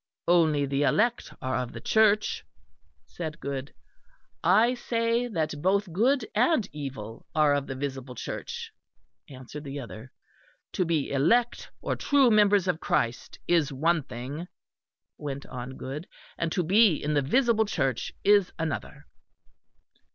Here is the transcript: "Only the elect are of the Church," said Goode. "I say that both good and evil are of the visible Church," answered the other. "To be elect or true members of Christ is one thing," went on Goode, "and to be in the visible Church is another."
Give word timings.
"Only 0.27 0.65
the 0.65 0.81
elect 0.81 1.31
are 1.43 1.55
of 1.57 1.73
the 1.73 1.79
Church," 1.79 2.43
said 3.05 3.39
Goode. 3.39 3.71
"I 4.43 4.73
say 4.73 5.27
that 5.27 5.61
both 5.61 5.93
good 5.93 6.27
and 6.33 6.67
evil 6.73 7.27
are 7.35 7.53
of 7.53 7.67
the 7.67 7.75
visible 7.75 8.15
Church," 8.15 8.71
answered 9.29 9.63
the 9.63 9.79
other. 9.79 10.11
"To 10.73 10.85
be 10.85 11.11
elect 11.11 11.69
or 11.81 11.95
true 11.95 12.31
members 12.31 12.67
of 12.67 12.79
Christ 12.79 13.37
is 13.47 13.71
one 13.71 14.01
thing," 14.01 14.47
went 15.19 15.45
on 15.45 15.77
Goode, 15.77 16.07
"and 16.35 16.51
to 16.51 16.63
be 16.63 16.95
in 16.95 17.13
the 17.13 17.21
visible 17.21 17.65
Church 17.67 18.11
is 18.23 18.51
another." 18.57 19.05